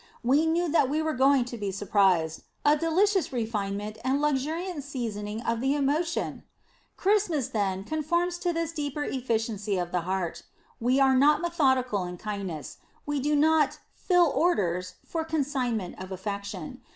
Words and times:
We 0.23 0.47
knew 0.47 0.67
that 0.67 0.89
we 0.89 0.99
were 1.03 1.13
going 1.13 1.45
to 1.45 1.59
be 1.59 1.71
surprised 1.71 2.41
a 2.65 2.75
delicious 2.75 3.31
refinement 3.31 3.99
and 4.03 4.19
luxuriant 4.19 4.83
seasoning 4.83 5.41
of 5.41 5.61
the 5.61 5.75
emotion! 5.75 6.41
Christmas, 6.97 7.49
then, 7.49 7.83
conforms 7.83 8.39
to 8.39 8.51
this 8.51 8.71
deeper 8.71 9.03
efficiency 9.03 9.77
of 9.77 9.91
the 9.91 10.01
heart. 10.01 10.41
We 10.79 10.99
are 10.99 11.15
not 11.15 11.39
methodical 11.39 12.03
in 12.05 12.17
kindness; 12.17 12.77
we 13.05 13.19
do 13.19 13.35
not 13.35 13.77
"fill 13.93 14.31
orders" 14.35 14.95
for 15.05 15.23
consignments 15.23 16.01
of 16.03 16.11
affection. 16.11 16.81